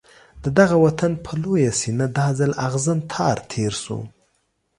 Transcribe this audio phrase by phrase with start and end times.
[0.43, 3.99] د دغه وطن پر لویه سینه دا ځل اغزن تار تېر شو.